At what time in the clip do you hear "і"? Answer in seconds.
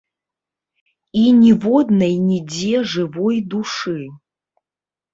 1.25-1.25